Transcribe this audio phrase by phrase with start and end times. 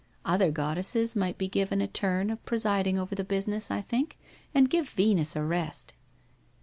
[0.25, 4.17] Other goddesses might be given a turn of pre siding over the business, I think,
[4.51, 5.93] and give Venus a rest